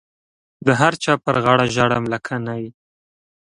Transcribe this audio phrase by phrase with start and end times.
[0.65, 2.63] د هر چا پر غاړه ژاړم لکه نی.